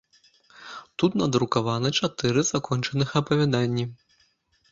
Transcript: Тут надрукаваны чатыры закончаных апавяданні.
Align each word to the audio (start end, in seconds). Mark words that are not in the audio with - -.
Тут 1.01 1.17
надрукаваны 1.21 1.91
чатыры 1.99 2.41
закончаных 2.53 3.09
апавяданні. 3.21 3.85